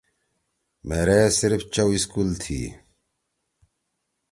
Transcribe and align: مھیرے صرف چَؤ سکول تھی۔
مھیرے 0.87 1.21
صرف 1.39 1.61
چَؤ 1.73 1.91
سکول 2.03 2.29
تھی۔ 2.41 2.61